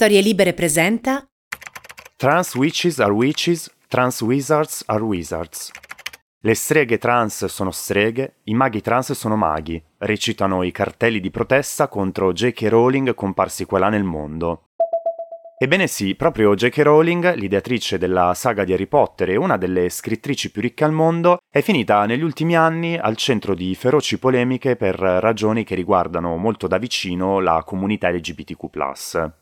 [0.00, 1.28] Storie Libere presenta
[2.16, 5.70] Trans witches are witches, trans wizards are wizards.
[6.40, 11.88] Le streghe trans sono streghe, i maghi trans sono maghi, recitano i cartelli di protesta
[11.88, 12.68] contro J.K.
[12.70, 14.68] Rowling comparsi qua là nel mondo.
[15.58, 16.78] Ebbene sì, proprio J.K.
[16.78, 21.40] Rowling, l'ideatrice della saga di Harry Potter e una delle scrittrici più ricche al mondo,
[21.50, 26.66] è finita negli ultimi anni al centro di feroci polemiche per ragioni che riguardano molto
[26.66, 29.39] da vicino la comunità LGBTQ.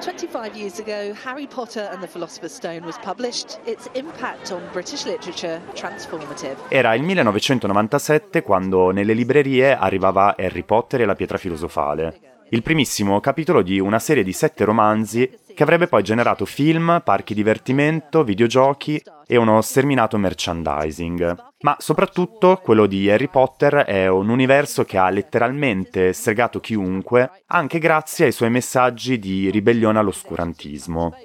[0.00, 3.58] 25 years ago, Harry Potter and the Philosopher's Stone was published.
[3.64, 6.56] Its impact on British literature transformative.
[6.68, 13.20] Era il 1997 quando nelle librerie arrivava Harry Potter e la pietra filosofale il primissimo
[13.20, 19.02] capitolo di una serie di sette romanzi che avrebbe poi generato film, parchi divertimento, videogiochi
[19.26, 21.47] e uno sterminato merchandising.
[21.60, 27.80] Ma soprattutto quello di Harry Potter è un universo che ha letteralmente stregato chiunque, anche
[27.80, 31.16] grazie ai suoi messaggi di ribellione all'oscurantismo.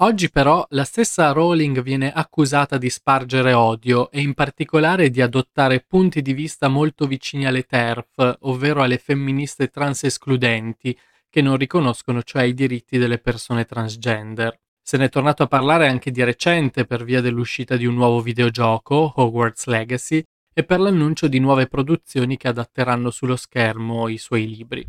[0.00, 5.84] Oggi però la stessa Rowling viene accusata di spargere odio e in particolare di adottare
[5.84, 10.96] punti di vista molto vicini alle TERF, ovvero alle femministe trans escludenti,
[11.28, 14.56] che non riconoscono cioè i diritti delle persone transgender.
[14.88, 18.22] Se ne è tornato a parlare anche di recente per via dell'uscita di un nuovo
[18.22, 20.22] videogioco, Hogwarts Legacy,
[20.54, 24.88] e per l'annuncio di nuove produzioni che adatteranno sullo schermo i suoi libri.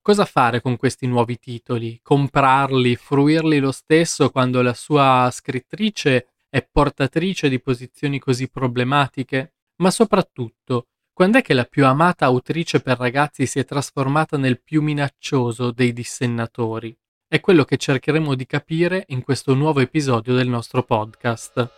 [0.00, 2.00] Cosa fare con questi nuovi titoli?
[2.02, 9.56] Comprarli, fruirli lo stesso quando la sua scrittrice è portatrice di posizioni così problematiche?
[9.82, 14.62] Ma soprattutto, quando è che la più amata autrice per ragazzi si è trasformata nel
[14.62, 16.96] più minaccioso dei dissennatori?
[17.28, 21.68] È quello che cercheremo di capire in questo nuovo episodio del nostro podcast.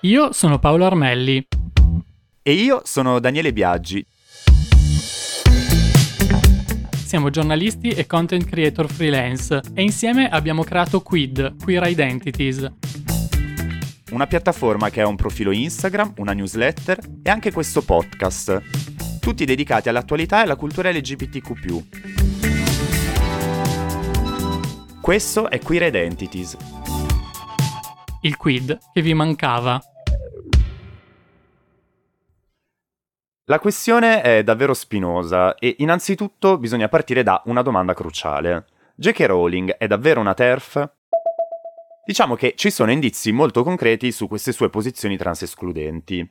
[0.00, 1.48] Io sono Paolo Armelli.
[2.42, 4.06] E io sono Daniele Biaggi.
[7.02, 12.70] Siamo giornalisti e content creator freelance e insieme abbiamo creato Quid, Queer Identities.
[14.10, 19.88] Una piattaforma che ha un profilo Instagram, una newsletter e anche questo podcast, tutti dedicati
[19.88, 22.53] all'attualità e alla cultura LGBTQ.
[25.04, 26.56] Questo è Queer Identities.
[28.22, 29.78] Il quid che vi mancava.
[33.44, 38.64] La questione è davvero spinosa e innanzitutto bisogna partire da una domanda cruciale.
[38.94, 39.26] J.K.
[39.26, 40.90] Rowling è davvero una TERF?
[42.06, 46.26] Diciamo che ci sono indizi molto concreti su queste sue posizioni transescludenti.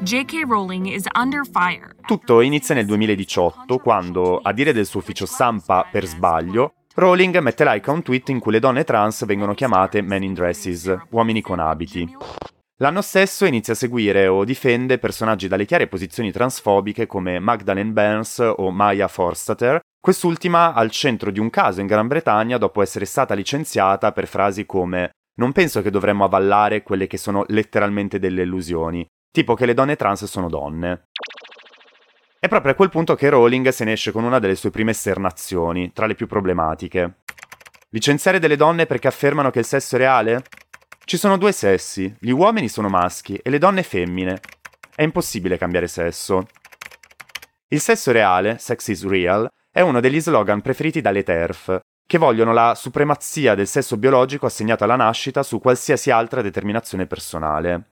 [0.00, 0.42] J.K.
[0.48, 1.94] Rowling is under fire.
[2.04, 7.62] Tutto inizia nel 2018 quando, a dire del suo ufficio stampa per sbaglio, Rowling mette
[7.62, 11.42] like a un tweet in cui le donne trans vengono chiamate men in dresses, uomini
[11.42, 12.10] con abiti.
[12.78, 18.38] L'anno stesso inizia a seguire o difende personaggi dalle chiare posizioni transfobiche come Magdalene Burns
[18.38, 23.34] o Maya Forstater, quest'ultima al centro di un caso in Gran Bretagna dopo essere stata
[23.34, 29.06] licenziata per frasi come non penso che dovremmo avvallare quelle che sono letteralmente delle illusioni,
[29.30, 31.02] tipo che le donne trans sono donne.
[32.46, 34.92] È proprio a quel punto che Rowling se ne esce con una delle sue prime
[34.92, 37.22] esternazioni, tra le più problematiche.
[37.90, 40.44] Licenziare delle donne perché affermano che il sesso è reale?
[41.04, 44.38] Ci sono due sessi, gli uomini sono maschi e le donne femmine.
[44.94, 46.46] È impossibile cambiare sesso.
[47.66, 52.52] Il sesso reale, sex is real, è uno degli slogan preferiti dalle TERF, che vogliono
[52.52, 57.88] la supremazia del sesso biologico assegnato alla nascita su qualsiasi altra determinazione personale.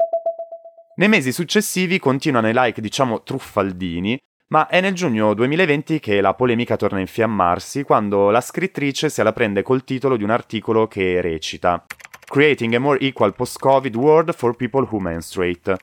[0.94, 4.16] Nei mesi successivi continuano i like, diciamo, truffaldini,
[4.49, 9.22] ma è nel giugno 2020 che la polemica torna a infiammarsi quando la scrittrice se
[9.22, 11.84] la prende col titolo di un articolo che recita
[12.27, 15.77] Creating a more equal post-Covid world for people who menstruate.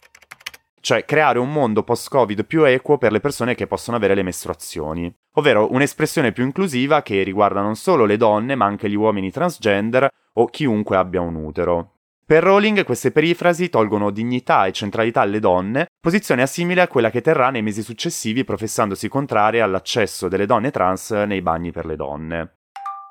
[0.82, 5.14] Cioè creare un mondo post-Covid più equo per le persone che possono avere le mestruazioni.
[5.36, 10.10] Ovvero un'espressione più inclusiva che riguarda non solo le donne ma anche gli uomini transgender
[10.34, 11.91] o chiunque abbia un utero.
[12.32, 17.20] Per Rowling queste perifrasi tolgono dignità e centralità alle donne, posizione assimile a quella che
[17.20, 22.56] terrà nei mesi successivi professandosi contraria all'accesso delle donne trans nei bagni per le donne.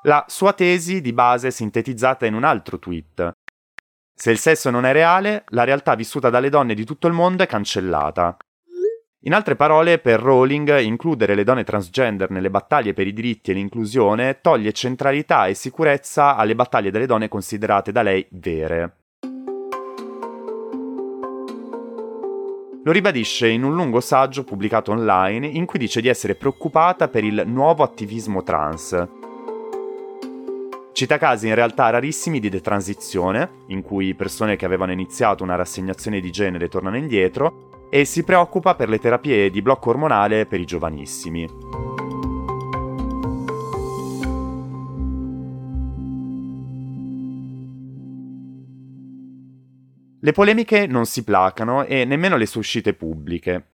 [0.05, 3.33] La sua tesi di base è sintetizzata in un altro tweet.
[4.11, 7.43] Se il sesso non è reale, la realtà vissuta dalle donne di tutto il mondo
[7.43, 8.35] è cancellata.
[9.25, 13.53] In altre parole, per Rowling, includere le donne transgender nelle battaglie per i diritti e
[13.53, 18.95] l'inclusione toglie centralità e sicurezza alle battaglie delle donne considerate da lei vere.
[22.83, 27.23] Lo ribadisce in un lungo saggio pubblicato online in cui dice di essere preoccupata per
[27.23, 29.19] il nuovo attivismo trans,
[31.01, 36.19] Cita casi in realtà rarissimi di detransizione, in cui persone che avevano iniziato una rassegnazione
[36.19, 40.65] di genere tornano indietro, e si preoccupa per le terapie di blocco ormonale per i
[40.65, 41.90] giovanissimi.
[50.23, 53.69] Le polemiche non si placano e nemmeno le sue uscite pubbliche.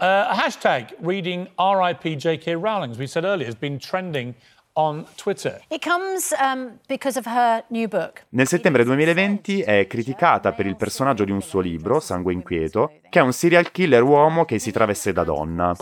[0.00, 4.32] Uh, hashtag reading RIP JK Rowling, as we said earlier, has been trending
[4.74, 5.60] on Twitter.
[5.70, 8.26] It comes um, because of her new book.
[8.28, 13.18] Nel settembre 2020 è criticata per il personaggio di un suo libro, Sangue Inquieto, che
[13.18, 15.74] è un serial killer uomo che si traveste da donna.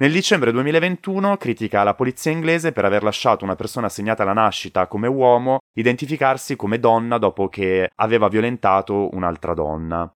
[0.00, 4.86] Nel dicembre 2021 critica la polizia inglese per aver lasciato una persona assegnata alla nascita
[4.86, 10.10] come uomo identificarsi come donna dopo che aveva violentato un'altra donna.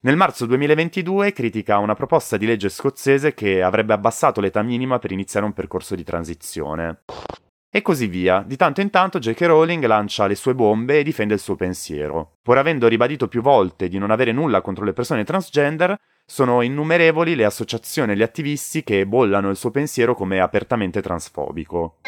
[0.00, 5.10] Nel marzo 2022 critica una proposta di legge scozzese che avrebbe abbassato l'età minima per
[5.10, 6.98] iniziare un percorso di transizione.
[7.72, 8.42] E così via.
[8.44, 9.42] Di tanto in tanto J.K.
[9.42, 12.38] Rowling lancia le sue bombe e difende il suo pensiero.
[12.42, 15.96] Pur avendo ribadito più volte di non avere nulla contro le persone transgender,
[16.26, 21.98] sono innumerevoli le associazioni e gli attivisti che bollano il suo pensiero come apertamente transfobico.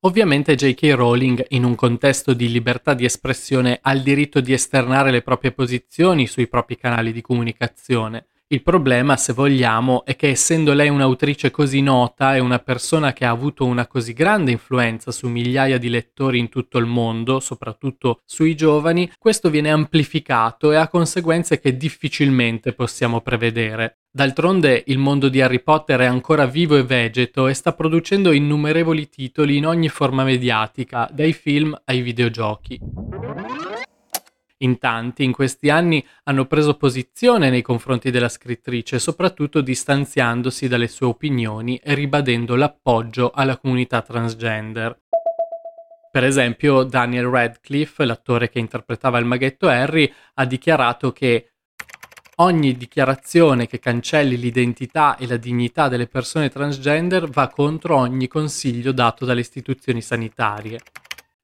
[0.00, 0.94] Ovviamente J.K.
[0.96, 5.52] Rowling, in un contesto di libertà di espressione, ha il diritto di esternare le proprie
[5.52, 8.29] posizioni sui propri canali di comunicazione.
[8.52, 13.24] Il problema, se vogliamo, è che essendo lei un'autrice così nota e una persona che
[13.24, 18.22] ha avuto una così grande influenza su migliaia di lettori in tutto il mondo, soprattutto
[18.24, 24.00] sui giovani, questo viene amplificato e ha conseguenze che difficilmente possiamo prevedere.
[24.10, 29.08] D'altronde il mondo di Harry Potter è ancora vivo e vegeto e sta producendo innumerevoli
[29.08, 32.80] titoli in ogni forma mediatica, dai film ai videogiochi.
[34.62, 40.88] In tanti in questi anni hanno preso posizione nei confronti della scrittrice, soprattutto distanziandosi dalle
[40.88, 45.00] sue opinioni e ribadendo l'appoggio alla comunità transgender.
[46.10, 51.52] Per esempio, Daniel Radcliffe, l'attore che interpretava il maghetto Harry, ha dichiarato che
[52.36, 58.92] ogni dichiarazione che cancelli l'identità e la dignità delle persone transgender va contro ogni consiglio
[58.92, 60.80] dato dalle istituzioni sanitarie.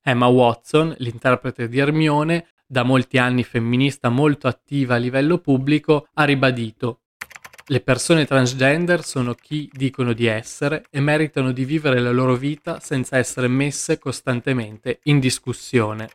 [0.03, 6.25] Emma Watson, l'interprete di Hermione, da molti anni femminista molto attiva a livello pubblico, ha
[6.25, 7.01] ribadito
[7.69, 12.79] le persone transgender sono chi dicono di essere e meritano di vivere la loro vita
[12.79, 16.11] senza essere messe costantemente in discussione.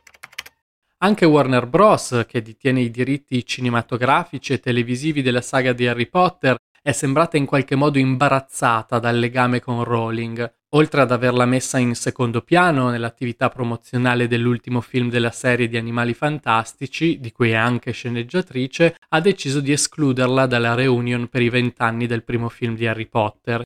[0.98, 6.56] Anche Warner Bros., che detiene i diritti cinematografici e televisivi della saga di Harry Potter,
[6.82, 11.94] è sembrata in qualche modo imbarazzata dal legame con Rowling, Oltre ad averla messa in
[11.94, 17.92] secondo piano nell'attività promozionale dell'ultimo film della serie di Animali Fantastici, di cui è anche
[17.92, 23.04] sceneggiatrice, ha deciso di escluderla dalla reunion per i vent'anni del primo film di Harry
[23.04, 23.64] Potter,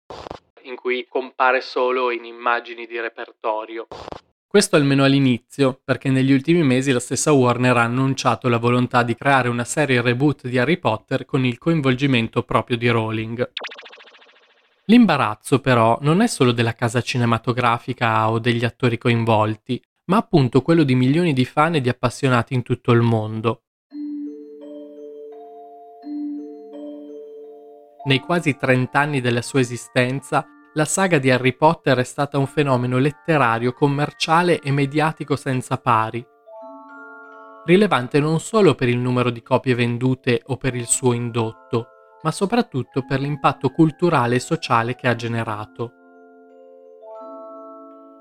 [0.63, 3.87] in cui compare solo in immagini di repertorio.
[4.57, 9.15] Questo almeno all'inizio, perché negli ultimi mesi la stessa Warner ha annunciato la volontà di
[9.15, 13.53] creare una serie reboot di Harry Potter con il coinvolgimento proprio di Rowling.
[14.87, 20.85] L'imbarazzo però non è solo della casa cinematografica o degli attori coinvolti, ma appunto quello
[20.85, 23.65] di milioni di fan e di appassionati in tutto il mondo.
[28.07, 32.47] Nei quasi 30 anni della sua esistenza, la saga di Harry Potter è stata un
[32.47, 36.25] fenomeno letterario, commerciale e mediatico senza pari,
[37.65, 41.87] rilevante non solo per il numero di copie vendute o per il suo indotto,
[42.23, 45.93] ma soprattutto per l'impatto culturale e sociale che ha generato.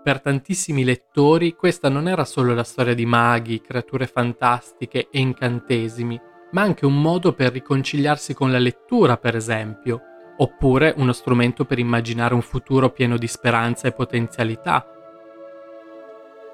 [0.02, 6.18] Per tantissimi lettori questa non era solo la storia di maghi, creature fantastiche e incantesimi,
[6.52, 10.02] ma anche un modo per riconciliarsi con la lettura, per esempio,
[10.38, 14.86] oppure uno strumento per immaginare un futuro pieno di speranza e potenzialità,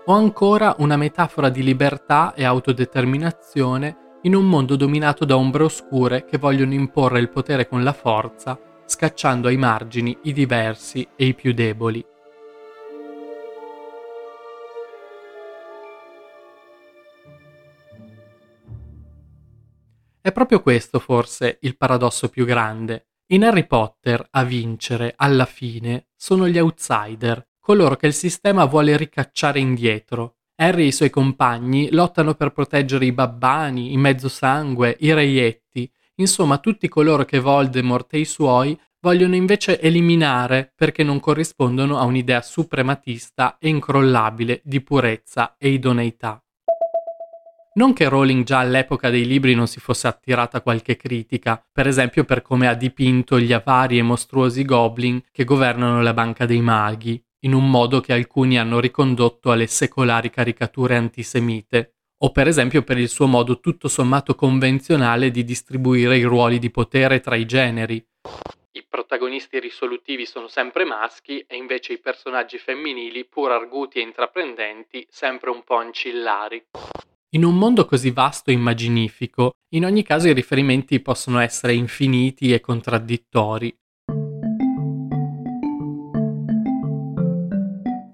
[0.06, 6.26] o ancora una metafora di libertà e autodeterminazione in un mondo dominato da ombre oscure
[6.26, 11.34] che vogliono imporre il potere con la forza, scacciando ai margini i diversi e i
[11.34, 12.06] più deboli.
[20.22, 23.11] È proprio questo forse il paradosso più grande.
[23.32, 28.98] In Harry Potter a vincere, alla fine, sono gli outsider, coloro che il sistema vuole
[28.98, 35.14] ricacciare indietro, Harry e i suoi compagni lottano per proteggere i babbani, i mezzosangue, i
[35.14, 41.98] reietti, insomma tutti coloro che Voldemort e i suoi vogliono invece eliminare perché non corrispondono
[41.98, 46.44] a un'idea suprematista e incrollabile di purezza e idoneità.
[47.74, 52.25] Non che Rowling già all'epoca dei libri non si fosse attirata qualche critica, per esempio
[52.25, 57.24] per come ha dipinto gli avari e mostruosi goblin che governano la banca dei maghi,
[57.46, 62.98] in un modo che alcuni hanno ricondotto alle secolari caricature antisemite, o per esempio per
[62.98, 68.06] il suo modo tutto sommato convenzionale di distribuire i ruoli di potere tra i generi.
[68.74, 75.08] I protagonisti risolutivi sono sempre maschi e invece i personaggi femminili, pur arguti e intraprendenti,
[75.10, 76.66] sempre un po' ancillari.
[77.34, 82.52] In un mondo così vasto e immaginifico, in ogni caso i riferimenti possono essere infiniti
[82.52, 83.74] e contraddittori.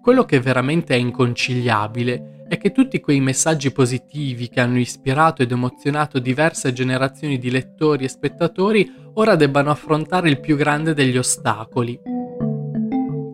[0.03, 5.51] Quello che veramente è inconciliabile è che tutti quei messaggi positivi che hanno ispirato ed
[5.51, 11.99] emozionato diverse generazioni di lettori e spettatori ora debbano affrontare il più grande degli ostacoli.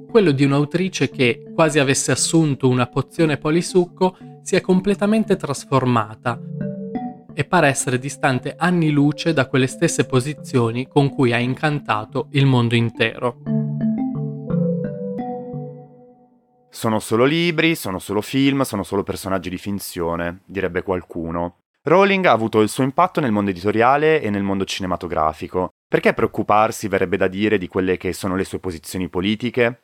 [0.09, 6.39] Quello di un'autrice che, quasi avesse assunto una pozione polisucco, si è completamente trasformata
[7.33, 12.45] e pare essere distante anni luce da quelle stesse posizioni con cui ha incantato il
[12.45, 13.37] mondo intero.
[16.69, 21.59] Sono solo libri, sono solo film, sono solo personaggi di finzione, direbbe qualcuno.
[21.83, 25.69] Rowling ha avuto il suo impatto nel mondo editoriale e nel mondo cinematografico.
[25.87, 29.83] Perché preoccuparsi, verrebbe da dire, di quelle che sono le sue posizioni politiche?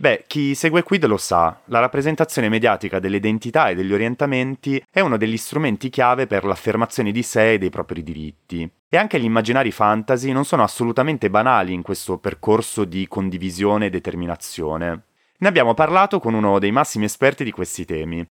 [0.00, 5.00] Beh, chi segue Quid lo sa, la rappresentazione mediatica delle identità e degli orientamenti è
[5.00, 8.66] uno degli strumenti chiave per l'affermazione di sé e dei propri diritti.
[8.88, 13.90] E anche gli immaginari fantasy non sono assolutamente banali in questo percorso di condivisione e
[13.90, 15.02] determinazione.
[15.36, 18.26] Ne abbiamo parlato con uno dei massimi esperti di questi temi.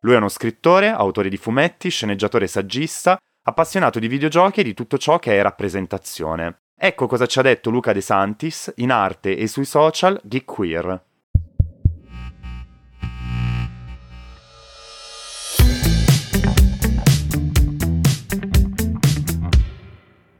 [0.00, 4.74] Lui è uno scrittore, autore di fumetti, sceneggiatore e saggista, appassionato di videogiochi e di
[4.74, 6.62] tutto ciò che è rappresentazione.
[6.84, 11.04] Ecco cosa ci ha detto Luca De Santis in arte e sui social Geek Queer.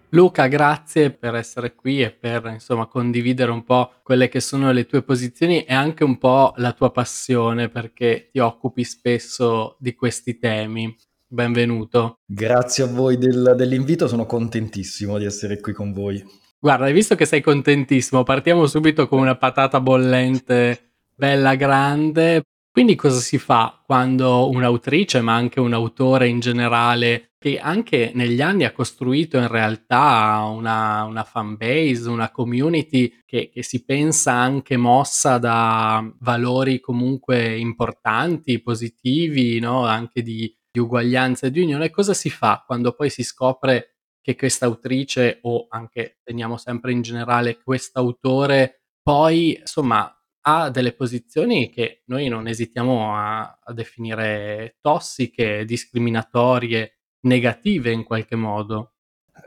[0.09, 4.85] Luca, grazie per essere qui e per insomma condividere un po' quelle che sono le
[4.87, 10.39] tue posizioni e anche un po' la tua passione perché ti occupi spesso di questi
[10.39, 10.93] temi.
[11.33, 12.19] Benvenuto.
[12.27, 16.23] Grazie a voi del, dell'invito, sono contentissimo di essere qui con voi.
[16.59, 22.43] Guarda, hai visto che sei contentissimo, partiamo subito con una patata bollente bella grande.
[22.71, 28.43] Quindi cosa si fa quando un'autrice, ma anche un autore in generale, che anche negli
[28.43, 34.33] anni ha costruito in realtà una, una fan base, una community che, che, si pensa
[34.33, 39.85] anche mossa da valori comunque importanti, positivi, no?
[39.85, 44.35] anche di, di uguaglianza e di unione, cosa si fa quando poi si scopre che
[44.35, 52.03] questa autrice o anche teniamo sempre in generale quest'autore poi insomma ha delle posizioni che
[52.07, 58.92] noi non esitiamo a, a definire tossiche, discriminatorie negative in qualche modo.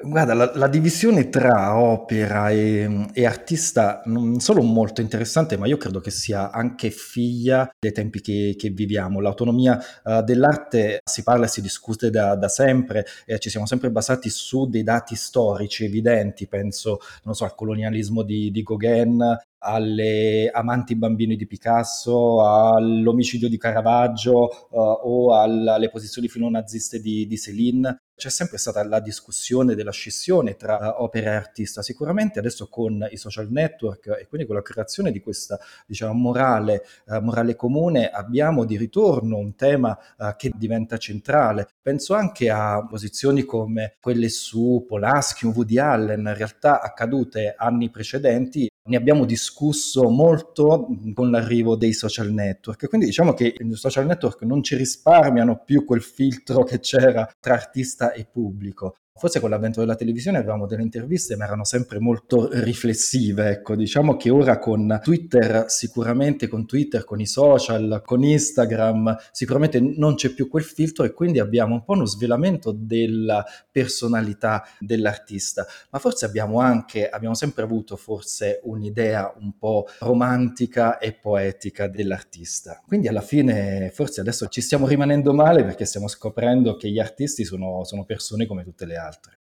[0.01, 5.77] Guarda, la, la divisione tra opera e, e, artista non solo molto interessante, ma io
[5.77, 9.19] credo che sia anche figlia dei tempi che, che viviamo.
[9.19, 13.91] L'autonomia uh, dell'arte si parla e si discute da, da sempre, e ci siamo sempre
[13.91, 16.99] basati su dei dati storici evidenti, penso
[17.31, 24.79] so, al colonialismo di, di Gauguin, alle amanti bambini di Picasso, all'omicidio di Caravaggio uh,
[24.79, 27.97] o alle posizioni filonaziste di, di Céline.
[28.15, 31.81] C'è sempre stata la discussione della scissione tra uh, opera e artista.
[31.81, 36.85] Sicuramente adesso con i social network e quindi con la creazione di questa diciamo, morale,
[37.07, 41.67] uh, morale comune abbiamo di ritorno un tema uh, che diventa centrale.
[41.81, 47.89] Penso anche a posizioni come quelle su Polaschi o Woody Allen, in realtà accadute anni
[47.89, 54.05] precedenti ne abbiamo discusso molto con l'arrivo dei social network, quindi diciamo che i social
[54.05, 58.95] network non ci risparmiano più quel filtro che c'era tra artista e pubblico.
[59.17, 63.47] Forse con l'avvento della televisione avevamo delle interviste, ma erano sempre molto riflessive.
[63.47, 69.79] Ecco, diciamo che ora con Twitter, sicuramente con Twitter, con i social, con Instagram, sicuramente
[69.79, 73.41] non c'è più quel filtro e quindi abbiamo un po' uno svelamento della
[73.71, 75.65] personalità dell'artista.
[75.91, 82.81] Ma forse abbiamo anche, abbiamo sempre avuto forse un'idea un po' romantica e poetica dell'artista.
[82.85, 87.45] Quindi alla fine forse adesso ci stiamo rimanendo male perché stiamo scoprendo che gli artisti
[87.45, 89.39] sono, sono persone come tutte le altre altre.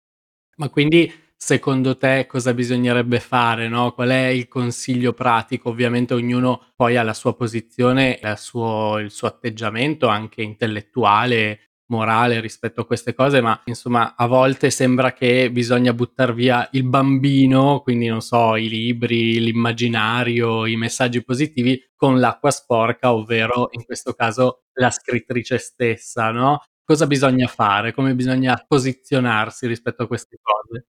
[0.57, 3.69] Ma quindi secondo te cosa bisognerebbe fare?
[3.69, 3.93] No?
[3.93, 5.71] Qual è il consiglio pratico?
[5.71, 12.40] Ovviamente ognuno poi ha la sua posizione, il suo, il suo atteggiamento anche intellettuale, morale
[12.40, 17.81] rispetto a queste cose, ma insomma a volte sembra che bisogna buttare via il bambino,
[17.81, 24.12] quindi non so, i libri, l'immaginario, i messaggi positivi con l'acqua sporca, ovvero in questo
[24.14, 26.62] caso la scrittrice stessa, no?
[26.90, 30.87] Cosa bisogna fare, come bisogna posizionarsi rispetto a queste cose?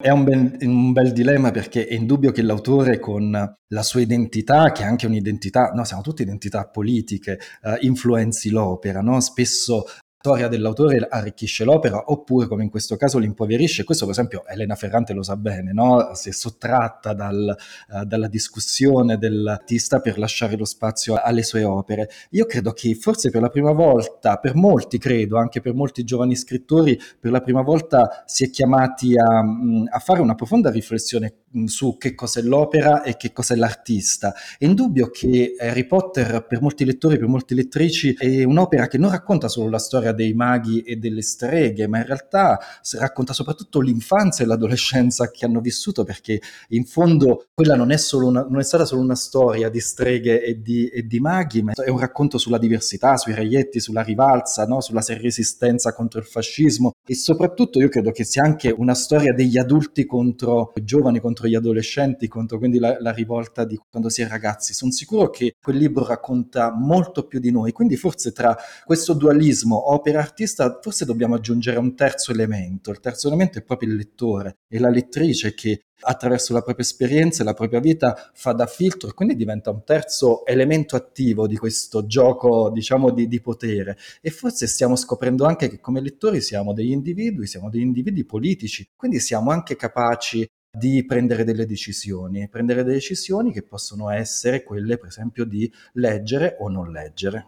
[0.00, 4.70] È un bel, un bel, dilemma perché è indubbio che l'autore con la sua identità,
[4.70, 9.18] che è anche un'identità, no, siamo tutte identità politiche, uh, influenzi l'opera, no?
[9.18, 9.86] Spesso
[10.22, 13.84] storia dell'autore arricchisce l'opera oppure come in questo caso l'impoverisce.
[13.84, 16.10] Questo per esempio Elena Ferrante lo sa bene, no?
[16.12, 17.56] si è sottratta dal,
[17.88, 22.10] uh, dalla discussione dell'artista per lasciare lo spazio alle sue opere.
[22.32, 26.36] Io credo che forse per la prima volta, per molti credo, anche per molti giovani
[26.36, 31.44] scrittori, per la prima volta si è chiamati a, mm, a fare una profonda riflessione
[31.56, 34.34] mm, su che cos'è l'opera e che cos'è l'artista.
[34.58, 39.10] È indubbio che Harry Potter per molti lettori, per molte lettrici, è un'opera che non
[39.10, 42.58] racconta solo la storia storia dei maghi e delle streghe, ma in realtà
[42.98, 48.46] racconta soprattutto l'infanzia e l'adolescenza che hanno vissuto, perché in fondo quella non è, una,
[48.48, 51.88] non è stata solo una storia di streghe e di, e di, maghi, ma è
[51.88, 54.80] un racconto sulla diversità, sui reietti, sulla rivalsa, no?
[54.80, 59.58] sulla resistenza contro il fascismo e soprattutto io credo che sia anche una storia degli
[59.58, 64.22] adulti contro i giovani, contro gli adolescenti, contro quindi la, la rivolta di quando si
[64.22, 64.72] è ragazzi.
[64.72, 69.76] Sono sicuro che quel libro racconta molto più di noi, quindi forse tra questo dualismo
[70.00, 72.90] opera-artista forse dobbiamo aggiungere un terzo elemento.
[72.90, 77.42] Il terzo elemento è proprio il lettore e la lettrice che attraverso la propria esperienza
[77.42, 81.56] e la propria vita fa da filtro e quindi diventa un terzo elemento attivo di
[81.56, 83.96] questo gioco, diciamo, di, di potere.
[84.20, 88.88] E forse stiamo scoprendo anche che come lettori siamo degli individui, siamo degli individui politici,
[88.96, 94.98] quindi siamo anche capaci di prendere delle decisioni, prendere delle decisioni che possono essere quelle,
[94.98, 97.46] per esempio, di leggere o non leggere.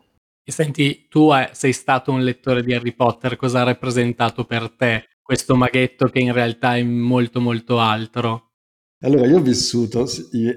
[0.48, 5.08] E senti, tu sei stato un lettore di Harry Potter, cosa ha rappresentato per te
[5.22, 8.51] questo maghetto che in realtà è molto molto altro?
[9.04, 10.06] Allora, io ho vissuto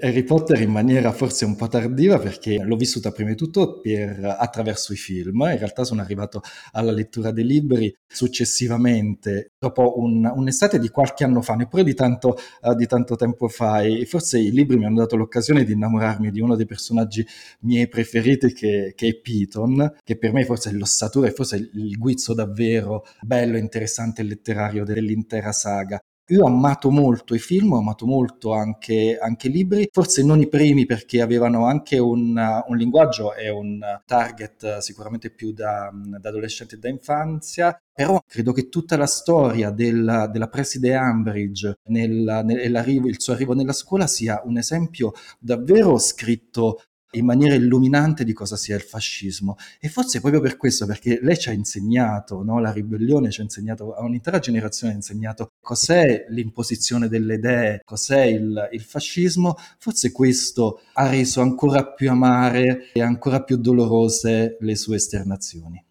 [0.00, 4.24] Harry Potter in maniera forse un po' tardiva perché l'ho vissuta prima di tutto per,
[4.38, 5.40] attraverso i film.
[5.40, 11.42] In realtà sono arrivato alla lettura dei libri successivamente, dopo un, un'estate di qualche anno
[11.42, 13.82] fa, neppure di tanto, uh, di tanto tempo fa.
[13.82, 17.26] E forse i libri mi hanno dato l'occasione di innamorarmi di uno dei personaggi
[17.62, 21.98] miei preferiti che, che è Piton, che per me forse è l'ossatura e forse il
[21.98, 26.00] guizzo davvero bello, interessante e letterario dell'intera saga.
[26.28, 30.40] Io ho amato molto i film, ho amato molto anche, anche i libri, forse non
[30.40, 36.28] i primi perché avevano anche un, un linguaggio e un target sicuramente più da, da
[36.28, 42.44] adolescente e da infanzia, però credo che tutta la storia della, della preside Ambridge nel,
[42.48, 46.80] il suo arrivo nella scuola sia un esempio davvero scritto
[47.12, 49.56] in maniera illuminante di cosa sia il fascismo.
[49.80, 52.60] E forse proprio per questo, perché lei ci ha insegnato, no?
[52.60, 58.24] la ribellione ci ha insegnato, a un'intera generazione ha insegnato cos'è l'imposizione delle idee, cos'è
[58.24, 64.76] il, il fascismo, forse questo ha reso ancora più amare e ancora più dolorose le
[64.76, 65.82] sue esternazioni.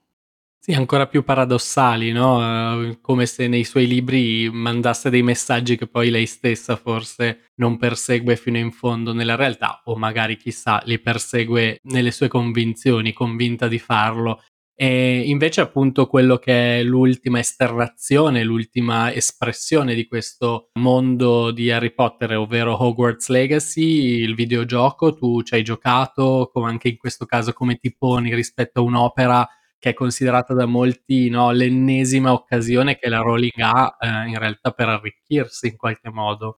[0.67, 2.88] Sì, ancora più paradossali, no?
[2.88, 7.78] Uh, come se nei suoi libri mandasse dei messaggi che poi lei stessa forse non
[7.78, 13.67] persegue fino in fondo nella realtà, o magari chissà, li persegue nelle sue convinzioni, convinta
[13.67, 14.41] di farlo.
[14.73, 21.93] E invece, appunto, quello che è l'ultima esternazione, l'ultima espressione di questo mondo di Harry
[21.93, 27.54] Potter, ovvero Hogwarts Legacy, il videogioco, tu ci hai giocato, come anche in questo caso,
[27.54, 29.47] come ti poni rispetto a un'opera
[29.79, 34.71] che è considerata da molti no, l'ennesima occasione che la Rowling ha eh, in realtà
[34.71, 36.59] per arricchirsi in qualche modo.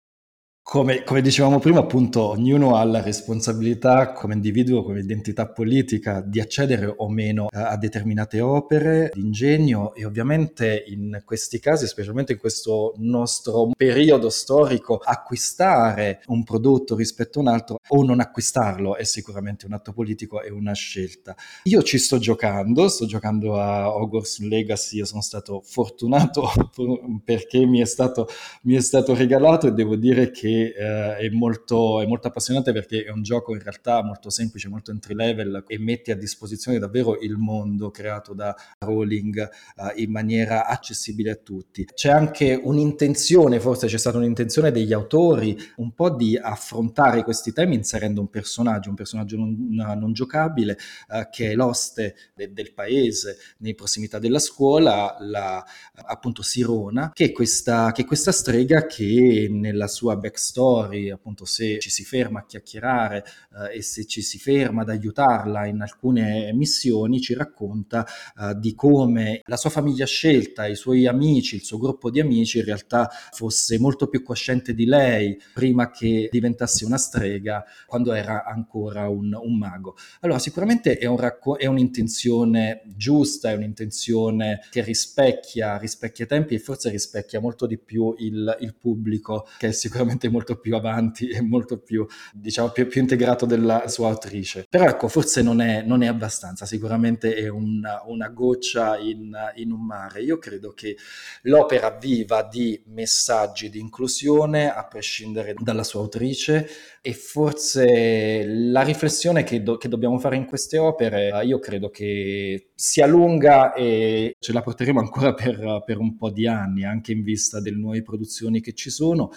[0.68, 6.42] Come, come, dicevamo prima, appunto, ognuno ha la responsabilità come individuo, come identità politica, di
[6.42, 12.34] accedere o meno a, a determinate opere di ingegno e ovviamente in questi casi, specialmente
[12.34, 18.96] in questo nostro periodo storico, acquistare un prodotto rispetto a un altro o non acquistarlo
[18.96, 21.36] è sicuramente un atto politico e una scelta.
[21.66, 26.50] Io ci sto giocando, sto giocando a Hogwarts Legacy, io sono stato fortunato
[27.24, 28.28] perché mi è stato,
[28.64, 30.32] mi è stato regalato e devo dire
[30.64, 34.92] eh, è, molto, è, molto, appassionante perché è un gioco in realtà molto semplice, molto
[34.92, 40.68] entry level e mette a disposizione davvero il mondo creato da Rowling eh, in maniera
[40.68, 41.86] accessibile a tutti.
[41.86, 47.76] C'è anche un'intenzione, forse c'è stata un'intenzione degli autori un po' di affrontare questi temi
[47.76, 50.78] inserendo un personaggio, un personaggio non, non giocabile
[51.10, 55.64] eh, che è l'oste de, del paese, nei prossimità della scuola, la,
[55.94, 61.46] appunto Sirona, che è questa, che è questa strega che nella sua backstory story, appunto
[61.46, 63.24] se ci si ferma a chiacchierare
[63.72, 68.06] eh, e se ci si ferma ad aiutarla in alcune missioni, ci racconta
[68.40, 72.60] eh, di come la sua famiglia scelta, i suoi amici, il suo gruppo di amici
[72.60, 78.46] in realtà fosse molto più cosciente di lei prima che diventasse una strega quando era
[78.46, 79.96] ancora un, un mago.
[80.22, 86.56] Allora sicuramente è, un racco- è un'intenzione giusta, è un'intenzione che rispecchia, rispecchia i tempi
[86.56, 91.30] e forse rispecchia molto di più il, il pubblico che è sicuramente molto più avanti
[91.30, 94.66] e molto più, diciamo, più, più integrato della sua autrice.
[94.70, 99.72] Però ecco, forse non è, non è abbastanza, sicuramente è una, una goccia in, in
[99.72, 100.22] un mare.
[100.22, 100.98] Io credo che
[101.44, 106.68] l'opera viva di messaggi di inclusione, a prescindere dalla sua autrice,
[107.02, 112.72] e forse la riflessione che, do, che, dobbiamo fare in queste opere, io credo che
[112.74, 117.22] sia lunga e ce la porteremo ancora per, per un po' di anni, anche in
[117.22, 119.32] vista delle nuove produzioni che ci sono.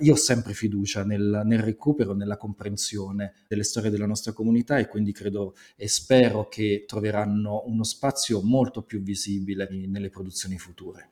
[0.00, 4.86] Io ho sempre fiducia nel, nel recupero, nella comprensione delle storie della nostra comunità e
[4.86, 11.08] quindi credo e spero che troveranno uno spazio molto più visibile nelle produzioni future.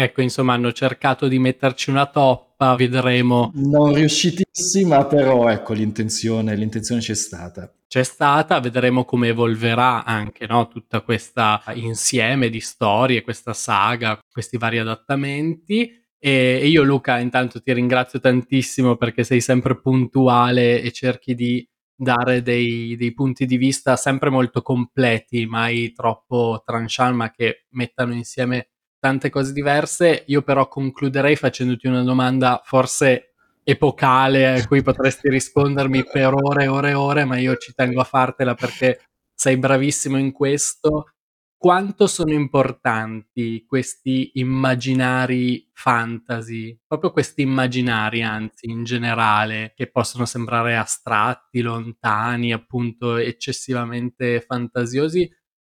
[0.00, 3.50] Ecco, insomma, hanno cercato di metterci una toppa, vedremo.
[3.54, 7.72] Non riuscitissima, però ecco, l'intenzione, l'intenzione c'è stata.
[7.88, 10.68] C'è stata, vedremo come evolverà anche no?
[10.68, 15.97] tutta questa insieme di storie, questa saga, questi vari adattamenti.
[16.20, 22.42] E io Luca intanto ti ringrazio tantissimo perché sei sempre puntuale e cerchi di dare
[22.42, 28.70] dei, dei punti di vista sempre molto completi, mai troppo tranchant, ma che mettano insieme
[28.98, 30.24] tante cose diverse.
[30.26, 36.68] Io però concluderei facendoti una domanda forse epocale a cui potresti rispondermi per ore e
[36.68, 41.12] ore e ore, ma io ci tengo a fartela perché sei bravissimo in questo.
[41.60, 50.76] Quanto sono importanti questi immaginari fantasy, proprio questi immaginari, anzi, in generale, che possono sembrare
[50.76, 55.28] astratti, lontani, appunto eccessivamente fantasiosi,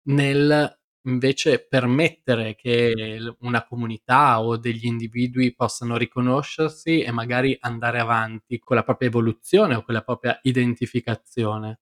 [0.08, 0.76] nel
[1.08, 8.76] invece permettere che una comunità o degli individui possano riconoscersi e magari andare avanti con
[8.76, 11.78] la propria evoluzione o con la propria identificazione.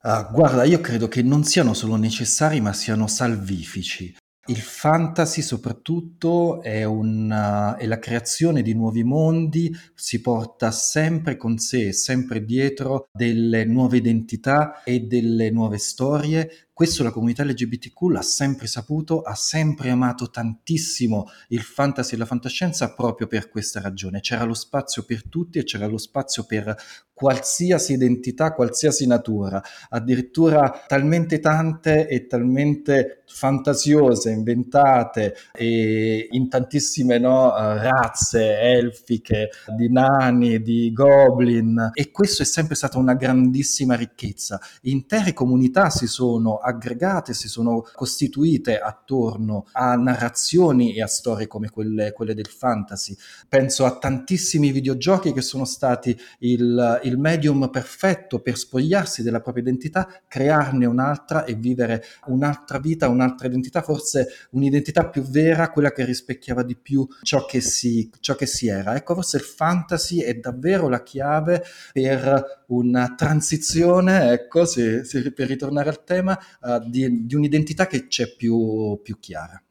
[0.00, 4.14] Uh, guarda, io credo che non siano solo necessari, ma siano salvifici.
[4.46, 11.58] Il fantasy soprattutto è, una, è, la creazione di nuovi mondi, si porta sempre con
[11.58, 18.22] sé, sempre dietro delle nuove identità e delle nuove storie questo la comunità LGBTQ l'ha
[18.22, 24.20] sempre saputo, ha sempre amato tantissimo il fantasy e la fantascienza proprio per questa ragione.
[24.20, 26.76] C'era lo spazio per tutti e c'era lo spazio per
[27.18, 37.50] qualsiasi identità, qualsiasi natura, addirittura talmente tante e talmente fantasiose, inventate e in tantissime no,
[37.56, 44.60] razze elfiche, di nani, di goblin e questo è sempre stata una grandissima ricchezza.
[44.82, 51.70] Intere comunità si sono aggregate, si sono costituite attorno a narrazioni e a storie come
[51.70, 53.16] quelle, quelle del fantasy.
[53.48, 59.64] Penso a tantissimi videogiochi che sono stati il, il medium perfetto per spogliarsi della propria
[59.64, 66.04] identità, crearne un'altra e vivere un'altra vita, un'altra identità, forse un'identità più vera, quella che
[66.04, 68.94] rispecchiava di più ciò che si, ciò che si era.
[68.94, 75.46] Ecco, forse il fantasy è davvero la chiave per una transizione, ecco, se, se per
[75.48, 79.62] ritornare al tema, uh, di, di, un'identità che c'è più, più chiara.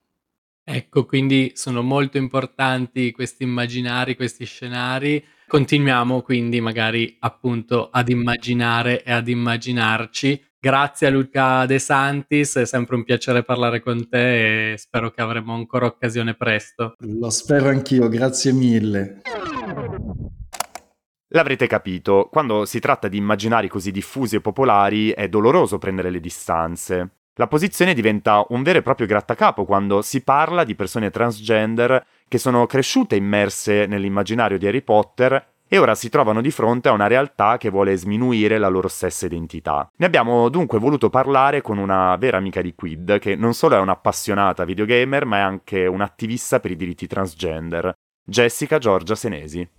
[0.63, 5.23] Ecco, quindi sono molto importanti questi immaginari, questi scenari.
[5.47, 10.43] Continuiamo quindi magari appunto ad immaginare e ad immaginarci.
[10.59, 15.21] Grazie a Luca De Santis, è sempre un piacere parlare con te e spero che
[15.21, 16.95] avremo ancora occasione presto.
[16.99, 19.21] Lo spero anch'io, grazie mille.
[21.31, 26.21] L'avrete capito, quando si tratta di immaginari così diffusi e popolari è doloroso prendere le
[26.21, 27.09] distanze.
[27.33, 32.37] La posizione diventa un vero e proprio grattacapo quando si parla di persone transgender che
[32.37, 37.07] sono cresciute immerse nell'immaginario di Harry Potter e ora si trovano di fronte a una
[37.07, 39.91] realtà che vuole sminuire la loro stessa identità.
[39.97, 43.79] Ne abbiamo dunque voluto parlare con una vera amica di Quid, che non solo è
[43.79, 49.69] un'appassionata videogamer, ma è anche un'attivista per i diritti transgender, Jessica Giorgia Senesi.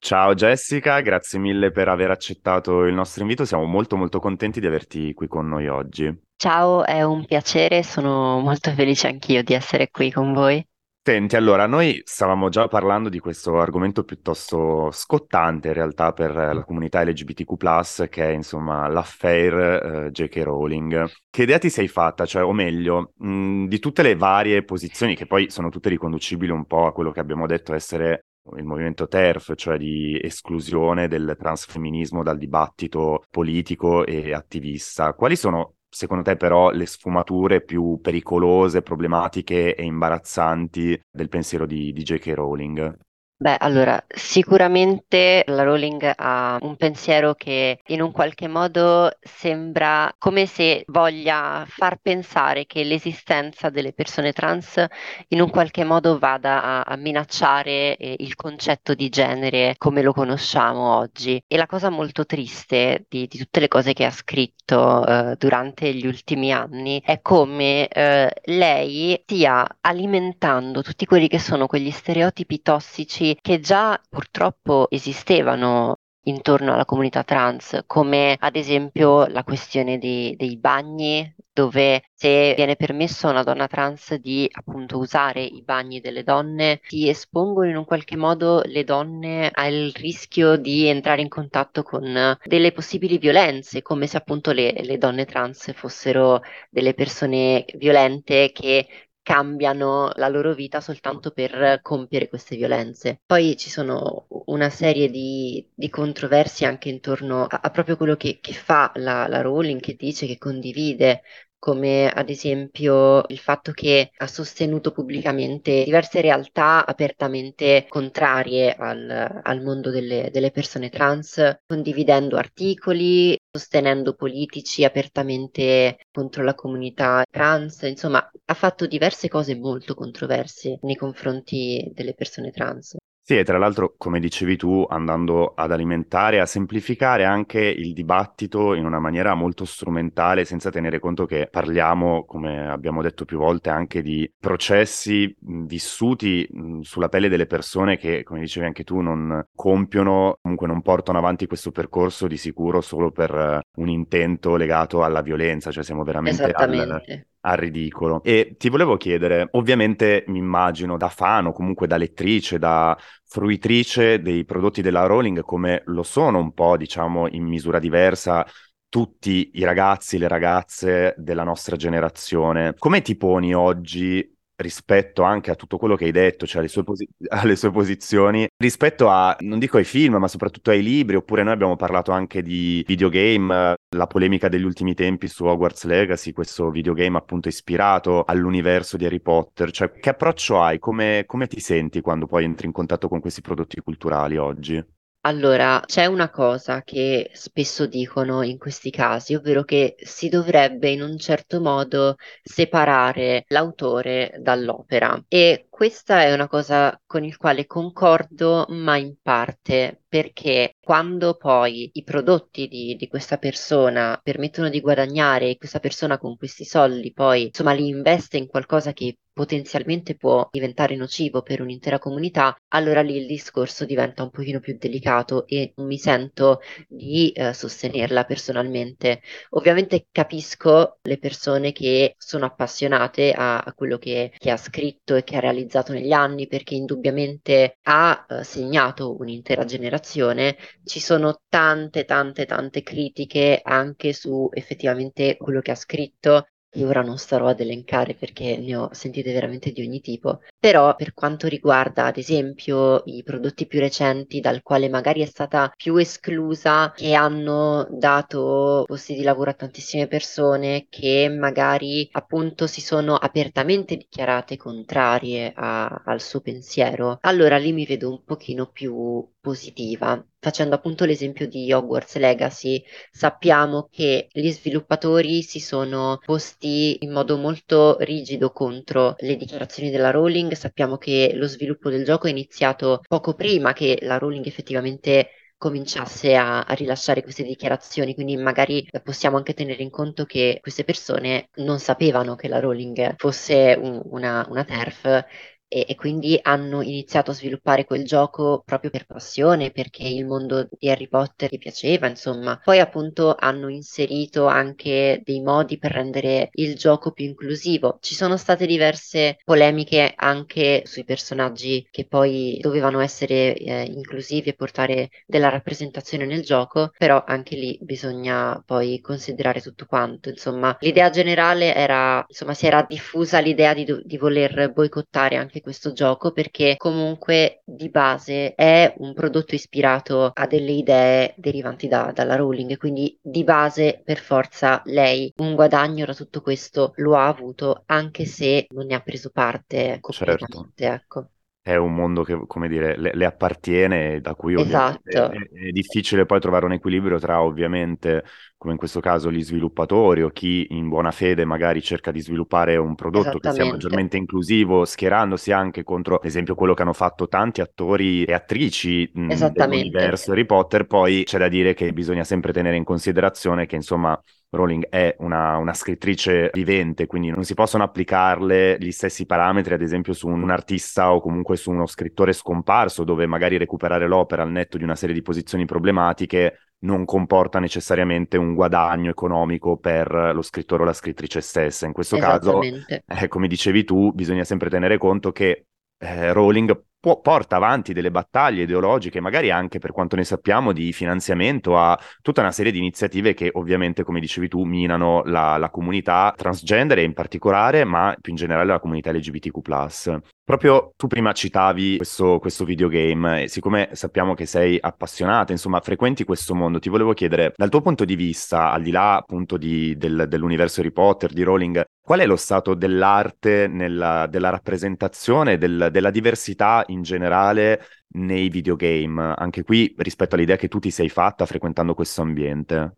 [0.00, 4.66] Ciao Jessica, grazie mille per aver accettato il nostro invito, siamo molto molto contenti di
[4.66, 6.16] averti qui con noi oggi.
[6.36, 10.64] Ciao, è un piacere, sono molto felice anch'io di essere qui con voi.
[11.02, 16.64] Senti, allora, noi stavamo già parlando di questo argomento piuttosto scottante in realtà per la
[16.64, 20.36] comunità LGBTQ+, che è insomma l'affair eh, J.K.
[20.42, 21.10] Rowling.
[21.30, 22.26] Che idea ti sei fatta?
[22.26, 26.66] Cioè, o meglio, mh, di tutte le varie posizioni, che poi sono tutte riconducibili un
[26.66, 32.22] po' a quello che abbiamo detto essere il movimento TERF, cioè di esclusione del transfemminismo
[32.22, 35.12] dal dibattito politico e attivista.
[35.14, 41.92] Quali sono secondo te però le sfumature più pericolose, problematiche e imbarazzanti del pensiero di,
[41.92, 42.32] di J.K.
[42.34, 42.98] Rowling?
[43.40, 50.44] Beh, allora, sicuramente la Rowling ha un pensiero che in un qualche modo sembra come
[50.46, 54.84] se voglia far pensare che l'esistenza delle persone trans
[55.28, 60.12] in un qualche modo vada a, a minacciare eh, il concetto di genere come lo
[60.12, 61.40] conosciamo oggi.
[61.46, 65.94] E la cosa molto triste di, di tutte le cose che ha scritto eh, durante
[65.94, 72.62] gli ultimi anni è come eh, lei stia alimentando tutti quelli che sono quegli stereotipi
[72.62, 75.96] tossici che già purtroppo esistevano
[76.28, 82.76] intorno alla comunità trans, come ad esempio la questione di, dei bagni, dove se viene
[82.76, 87.76] permesso a una donna trans di appunto usare i bagni delle donne, si espongono in
[87.76, 93.82] un qualche modo le donne al rischio di entrare in contatto con delle possibili violenze,
[93.82, 98.86] come se appunto le, le donne trans fossero delle persone violente che
[99.28, 103.20] cambiano la loro vita soltanto per compiere queste violenze.
[103.26, 108.38] Poi ci sono una serie di, di controversie anche intorno a, a proprio quello che,
[108.40, 111.20] che fa la, la Rowling, che dice, che condivide
[111.58, 119.62] come ad esempio il fatto che ha sostenuto pubblicamente diverse realtà apertamente contrarie al, al
[119.62, 128.30] mondo delle, delle, persone trans, condividendo articoli, sostenendo politici apertamente contro la comunità trans, insomma
[128.44, 132.96] ha fatto diverse cose molto controverse nei confronti delle persone trans.
[133.28, 138.72] Sì, e tra l'altro, come dicevi tu, andando ad alimentare, a semplificare anche il dibattito
[138.72, 143.68] in una maniera molto strumentale, senza tenere conto che parliamo, come abbiamo detto più volte,
[143.68, 146.48] anche di processi vissuti
[146.80, 151.46] sulla pelle delle persone che, come dicevi anche tu, non compiono, comunque non portano avanti
[151.46, 157.02] questo percorso di sicuro solo per un intento legato alla violenza, cioè siamo veramente al,
[157.40, 158.22] al ridicolo.
[158.22, 164.20] E ti volevo chiedere, ovviamente mi immagino da fan o comunque da lettrice, da fruitrice
[164.20, 168.46] dei prodotti della Rowling, come lo sono un po', diciamo, in misura diversa
[168.88, 172.74] tutti i ragazzi, le ragazze della nostra generazione.
[172.78, 176.82] Come ti poni oggi rispetto anche a tutto quello che hai detto, cioè alle sue,
[176.84, 181.42] posi- alle sue, posizioni, rispetto a, non dico ai film, ma soprattutto ai libri, oppure
[181.42, 186.70] noi abbiamo parlato anche di videogame, la polemica degli ultimi tempi su Hogwarts Legacy, questo
[186.70, 192.00] videogame appunto ispirato all'universo di Harry Potter, cioè che approccio hai, come, come ti senti
[192.00, 194.84] quando poi entri in contatto con questi prodotti culturali oggi?
[195.22, 201.02] Allora, c'è una cosa che spesso dicono in questi casi, ovvero che si dovrebbe in
[201.02, 205.22] un certo modo separare l'autore dall'opera.
[205.28, 211.90] E questa è una cosa con il quale concordo, ma in parte, perché quando poi
[211.92, 217.12] i prodotti di, di, questa persona permettono di guadagnare e questa persona con questi soldi
[217.12, 223.02] poi insomma li investe in qualcosa che potenzialmente può diventare nocivo per un'intera comunità, allora
[223.02, 229.20] lì il discorso diventa un pochino più delicato e mi sento di eh, sostenerla personalmente.
[229.50, 235.22] Ovviamente capisco le persone che sono appassionate a, a quello che, che ha scritto e
[235.22, 241.42] che ha realizzato realizzato negli anni perché indubbiamente ha eh, segnato un'intera generazione, ci sono
[241.48, 247.46] tante tante tante critiche anche su effettivamente quello che ha scritto io ora non starò
[247.48, 252.16] ad elencare perché ne ho sentite veramente di ogni tipo, però per quanto riguarda ad
[252.18, 258.84] esempio i prodotti più recenti dal quale magari è stata più esclusa, che hanno dato
[258.86, 265.86] posti di lavoro a tantissime persone, che magari appunto si sono apertamente dichiarate contrarie a,
[266.04, 270.22] al suo pensiero, allora lì mi vedo un pochino più positiva.
[270.40, 277.36] Facendo appunto l'esempio di Hogwarts Legacy, sappiamo che gli sviluppatori si sono posti in modo
[277.36, 280.52] molto rigido contro le dichiarazioni della Rowling.
[280.52, 286.36] Sappiamo che lo sviluppo del gioco è iniziato poco prima che la Rowling effettivamente cominciasse
[286.36, 291.48] a, a, rilasciare queste dichiarazioni, quindi magari possiamo anche tenere in conto che queste persone
[291.56, 295.24] non sapevano che la Rowling fosse un, una, una TERF
[295.68, 300.68] e, e, quindi hanno iniziato a sviluppare quel gioco proprio per passione, perché il mondo
[300.78, 302.58] di Harry Potter gli piaceva, insomma.
[302.62, 307.98] Poi appunto hanno inserito anche dei modi per rendere il gioco più inclusivo.
[308.00, 314.54] Ci sono state diverse polemiche anche sui personaggi che poi dovevano essere eh, inclusivi e
[314.54, 320.28] portare della rappresentazione nel gioco, però anche lì bisogna poi considerare tutto quanto.
[320.30, 325.60] Insomma, l'idea generale era, insomma, si era diffusa l'idea di, di voler boicottare anche anche
[325.60, 332.12] questo gioco perché comunque di base è un prodotto ispirato a delle idee derivanti da,
[332.14, 337.26] dalla Rowling, quindi di base per forza lei un guadagno da tutto questo lo ha
[337.26, 341.04] avuto anche se non ne ha preso parte completamente, certo.
[341.04, 341.28] ecco
[341.68, 345.34] è un mondo che, come dire, le, le appartiene, da cui ovviamente esatto.
[345.34, 348.24] è, è, difficile poi trovare un equilibrio tra ovviamente,
[348.56, 352.76] come in questo caso, gli sviluppatori o chi in buona fede magari cerca di sviluppare
[352.76, 357.28] un prodotto che sia maggiormente inclusivo, schierandosi anche contro, ad esempio, quello che hanno fatto
[357.28, 360.86] tanti attori e attrici dell'universo Harry Potter.
[360.86, 364.18] Poi c'è da dire che bisogna sempre tenere in considerazione che, insomma,
[364.50, 369.82] Rowling è una, una, scrittrice vivente, quindi non si possono applicarle gli stessi parametri, ad
[369.82, 374.50] esempio, su un artista o comunque su uno scrittore scomparso, dove magari recuperare l'opera al
[374.50, 380.42] netto di una serie di posizioni problematiche non comporta necessariamente un guadagno economico per lo
[380.42, 381.86] scrittore o la scrittrice stessa.
[381.86, 385.66] In questo caso, eh, come dicevi tu, bisogna sempre tenere conto che
[385.98, 390.92] eh, Rowling può, porta avanti delle battaglie ideologiche, magari anche per quanto ne sappiamo di
[390.92, 395.70] finanziamento a tutta una serie di iniziative che ovviamente, come dicevi tu, minano la, la
[395.70, 400.36] comunità transgender in particolare, ma più in generale la comunità LGBTQ.
[400.48, 406.24] Proprio tu prima citavi questo, questo videogame e siccome sappiamo che sei appassionata, insomma, frequenti
[406.24, 409.94] questo mondo, ti volevo chiedere, dal tuo punto di vista, al di là appunto di,
[409.98, 415.90] del, dell'universo Harry Potter, di Rowling, qual è lo stato dell'arte, nella, della rappresentazione, del,
[415.92, 417.82] della diversità in generale
[418.14, 419.34] nei videogame?
[419.36, 422.96] Anche qui rispetto all'idea che tu ti sei fatta frequentando questo ambiente.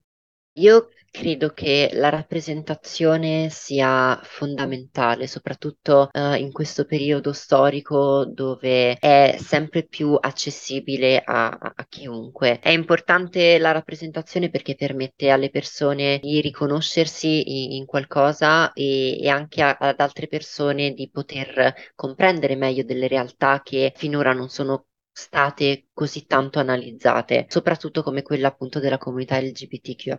[0.61, 9.37] Io credo che la rappresentazione sia fondamentale, soprattutto uh, in questo periodo storico dove è
[9.39, 12.61] sempre più accessibile a, a, chiunque.
[12.61, 19.29] È importante la rappresentazione perché permette alle persone di riconoscersi in, in qualcosa e, e
[19.29, 24.87] anche a, ad altre persone di poter comprendere meglio delle realtà che finora non sono
[25.21, 30.19] state così tanto analizzate, soprattutto come quella appunto della comunità LGBTQIA+.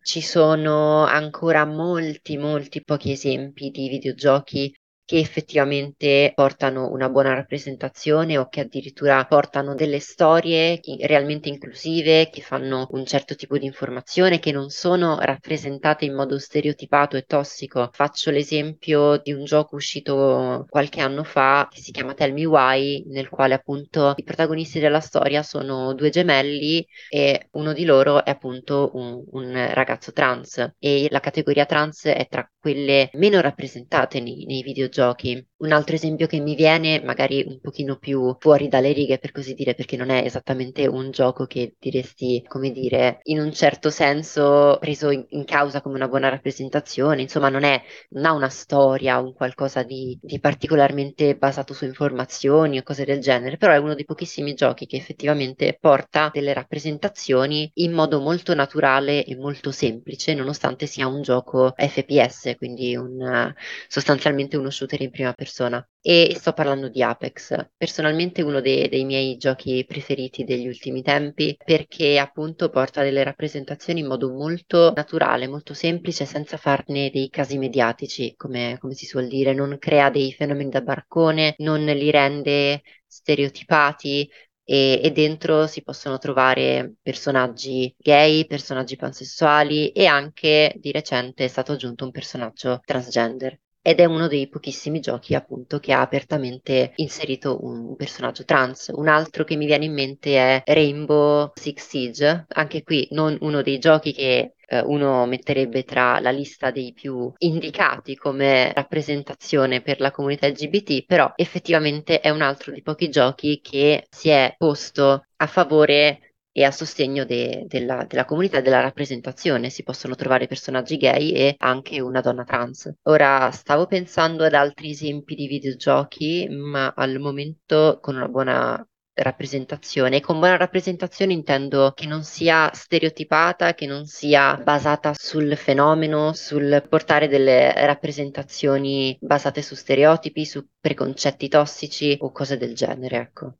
[0.00, 4.72] Ci sono ancora molti, molti pochi esempi di videogiochi
[5.06, 12.42] che effettivamente portano una buona rappresentazione o che addirittura portano delle storie realmente inclusive, che
[12.42, 17.88] fanno un certo tipo di informazione, che non sono rappresentate in modo stereotipato e tossico.
[17.92, 23.04] Faccio l'esempio di un gioco uscito qualche anno fa che si chiama Tell Me Why,
[23.06, 28.30] nel quale appunto i protagonisti della storia sono due gemelli e uno di loro è
[28.30, 34.44] appunto un, un ragazzo trans e la categoria trans è tra quelle meno rappresentate nei,
[34.44, 35.40] nei videogiochi.
[35.58, 39.54] Un altro esempio che mi viene, magari un pochino più fuori dalle righe per così
[39.54, 44.78] dire, perché non è esattamente un gioco che diresti, come dire, in un certo senso
[44.80, 49.18] preso in, in causa come una buona rappresentazione, insomma non, è, non ha una storia,
[49.20, 53.94] un qualcosa di, di particolarmente basato su informazioni o cose del genere, però è uno
[53.94, 60.34] dei pochissimi giochi che effettivamente porta delle rappresentazioni in modo molto naturale e molto semplice,
[60.34, 63.52] nonostante sia un gioco FPS, quindi un,
[63.88, 65.86] sostanzialmente uno shooter in prima persona.
[66.00, 71.56] E sto parlando di Apex, personalmente uno dei, dei miei giochi preferiti degli ultimi tempi
[71.64, 77.58] perché appunto porta delle rappresentazioni in modo molto naturale, molto semplice, senza farne dei casi
[77.58, 82.82] mediatici, come, come si suol dire, non crea dei fenomeni da barcone, non li rende
[83.06, 84.30] stereotipati,
[84.66, 91.48] e, e, dentro si possono trovare personaggi gay, personaggi pansessuali e anche di recente è
[91.48, 96.90] stato aggiunto un personaggio transgender ed è uno dei pochissimi giochi appunto che ha apertamente
[96.96, 98.90] inserito un personaggio trans.
[98.92, 103.62] Un altro che mi viene in mente è Rainbow Six Siege, anche qui non uno
[103.62, 110.00] dei giochi che eh, uno metterebbe tra la lista dei più indicati come rappresentazione per
[110.00, 115.26] la comunità LGBT, però effettivamente è un altro dei pochi giochi che si è posto
[115.36, 119.68] a favore e a sostegno de- della, della comunità e della rappresentazione.
[119.68, 122.90] Si possono trovare personaggi gay e anche una donna trans.
[123.02, 130.20] Ora stavo pensando ad altri esempi di videogiochi, ma al momento con una buona rappresentazione.
[130.20, 136.86] Con buona rappresentazione intendo che non sia stereotipata, che non sia basata sul fenomeno, sul
[136.88, 143.56] portare delle rappresentazioni basate su stereotipi, su preconcetti tossici o cose del genere, ecco.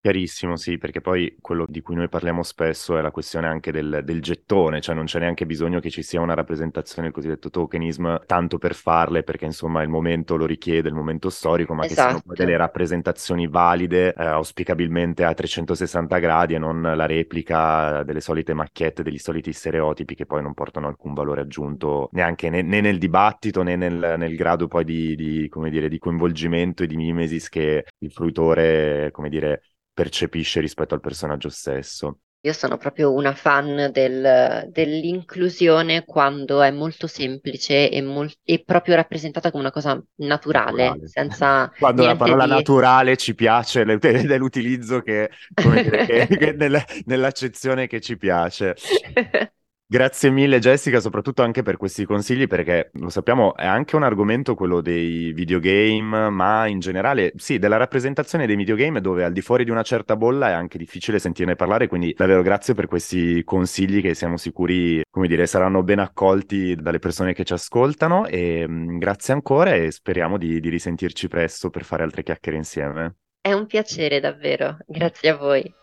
[0.00, 4.02] Chiarissimo, sì, perché poi quello di cui noi parliamo spesso è la questione anche del,
[4.04, 8.18] del, gettone, cioè non c'è neanche bisogno che ci sia una rappresentazione, il cosiddetto tokenism,
[8.24, 11.94] tanto per farle, perché insomma il momento lo richiede, il momento storico, ma esatto.
[11.96, 12.64] che siano poi delle Esatto.
[12.64, 19.18] rappresentazioni valide, eh, auspicabilmente a 360 gradi e non la replica delle solite macchiette, degli
[19.18, 23.74] soliti stereotipi che poi non portano alcun valore aggiunto neanche né, né nel dibattito né
[23.74, 28.12] nel, nel grado poi di, di, come dire, di coinvolgimento e di mimesis che il
[28.12, 29.62] fruitore, come dire,
[29.98, 32.20] percepisce rispetto al personaggio stesso.
[32.42, 38.94] Io sono proprio una fan del, dell'inclusione quando è molto semplice e, mol- e, proprio
[38.94, 41.08] rappresentata come una cosa naturale, naturale.
[41.08, 42.50] senza Quando la parola di...
[42.50, 48.76] naturale ci piace ed è l'utilizzo che, dire, che, che nella, nell'accezione che ci piace.
[49.90, 54.54] Grazie mille Jessica, soprattutto anche per questi consigli, perché lo sappiamo è anche un argomento
[54.54, 59.64] quello dei videogame, ma in generale sì, della rappresentazione dei videogame dove al di fuori
[59.64, 64.02] di una certa bolla è anche difficile sentirne parlare, quindi davvero grazie per questi consigli
[64.02, 68.72] che siamo sicuri, come dire, saranno ben accolti dalle persone che ci ascoltano e mh,
[68.72, 73.16] mm, grazie ancora e speriamo di, di risentirci presto per fare altre chiacchiere insieme.
[73.40, 75.74] È un piacere davvero, grazie a voi.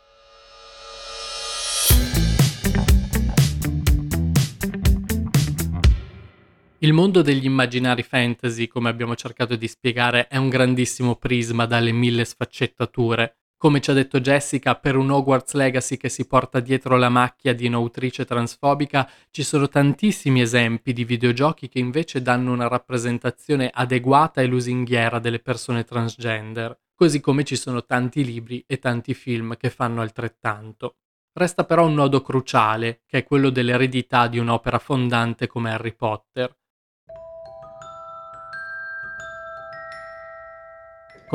[6.85, 11.91] Il mondo degli immaginari fantasy, come abbiamo cercato di spiegare, è un grandissimo prisma dalle
[11.91, 13.37] mille sfaccettature.
[13.57, 17.55] Come ci ha detto Jessica, per un Hogwarts Legacy che si porta dietro la macchia
[17.55, 24.41] di un'autrice transfobica, ci sono tantissimi esempi di videogiochi che invece danno una rappresentazione adeguata
[24.41, 29.71] e lusinghiera delle persone transgender, così come ci sono tanti libri e tanti film che
[29.71, 30.97] fanno altrettanto.
[31.33, 36.55] Resta però un nodo cruciale, che è quello dell'eredità di un'opera fondante come Harry Potter.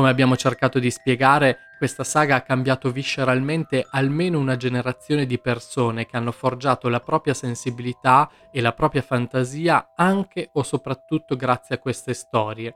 [0.01, 6.07] Come abbiamo cercato di spiegare, questa saga ha cambiato visceralmente almeno una generazione di persone
[6.07, 11.79] che hanno forgiato la propria sensibilità e la propria fantasia anche o soprattutto grazie a
[11.79, 12.75] queste storie.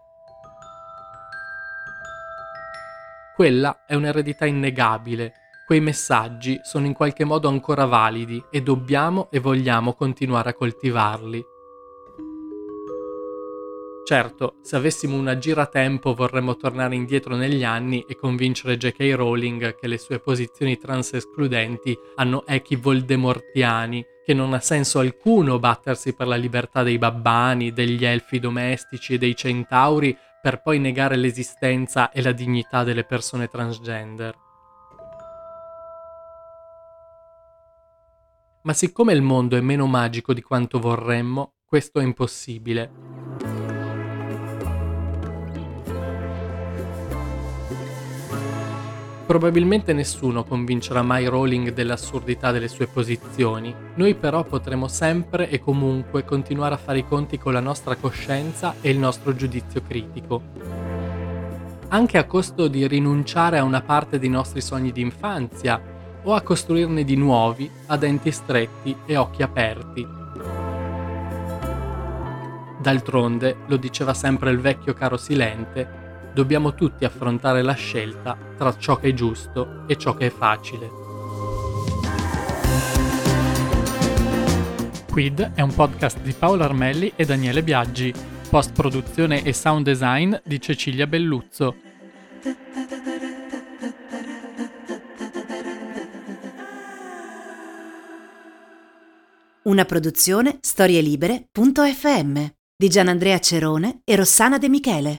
[3.35, 5.33] Quella è un'eredità innegabile,
[5.65, 11.54] quei messaggi sono in qualche modo ancora validi e dobbiamo e vogliamo continuare a coltivarli.
[14.05, 19.15] Certo, se avessimo una giratempo vorremmo tornare indietro negli anni e convincere J.K.
[19.15, 25.59] Rowling che le sue posizioni trans escludenti hanno echi voldemortiani, che non ha senso alcuno
[25.59, 31.17] battersi per la libertà dei babbani, degli elfi domestici e dei centauri per poi negare
[31.17, 34.37] l'esistenza e la dignità delle persone transgender.
[38.65, 43.14] Ma siccome il mondo è meno magico di quanto vorremmo, questo è impossibile.
[49.27, 56.25] Probabilmente nessuno convincerà mai Rowling dell'assurdità delle sue posizioni, noi però potremo sempre e comunque
[56.25, 60.43] continuare a fare i conti con la nostra coscienza e il nostro giudizio critico.
[61.89, 65.81] Anche a costo di rinunciare a una parte dei nostri sogni di infanzia
[66.23, 70.07] o a costruirne di nuovi a denti stretti e occhi aperti.
[72.79, 76.04] D'altronde, lo diceva sempre il vecchio caro Silente,
[76.35, 80.91] dobbiamo tutti affrontare la scelta tra ciò che è giusto e ciò che è facile.
[85.11, 88.13] Quid è un podcast di Paolo Armelli e Daniele Biaggi,
[88.51, 91.77] post produzione e sound design di Cecilia Belluzzo.
[99.63, 102.45] Una produzione storielibere.fm
[102.77, 105.17] di Gianandrea Cerone e Rossana De Michele.